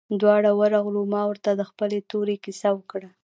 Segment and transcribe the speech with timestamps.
[0.21, 3.09] دواړه ورغلو ما ورته د خپلې تورې كيسه وكړه.